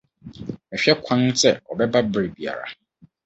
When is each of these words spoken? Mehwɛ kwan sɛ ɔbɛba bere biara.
Mehwɛ 0.69 0.91
kwan 1.03 1.23
sɛ 1.41 1.51
ɔbɛba 1.71 1.99
bere 2.11 2.27
biara. 2.35 2.67